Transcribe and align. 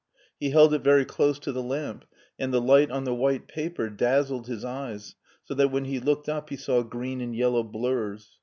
He 0.39 0.49
held 0.49 0.73
it 0.73 0.83
very 0.83 1.05
close 1.05 1.37
to 1.37 1.51
the 1.51 1.61
lamp, 1.61 2.05
and 2.39 2.51
the 2.51 2.59
light 2.59 2.89
on 2.89 3.03
the 3.03 3.13
white 3.13 3.47
paper 3.47 3.87
dazzled 3.87 4.47
his 4.47 4.65
eyes 4.65 5.13
so 5.43 5.53
that 5.53 5.69
when 5.69 5.85
he 5.85 5.99
looked 5.99 6.27
up 6.27 6.49
he 6.49 6.57
saw 6.57 6.81
green 6.81 7.21
and 7.21 7.35
yellow 7.35 7.61
blurs. 7.61 8.39